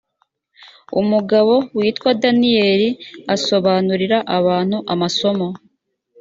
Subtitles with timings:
[1.01, 2.89] umugabo witwa daniyeli
[3.35, 5.47] asobanurira abantu amasomo.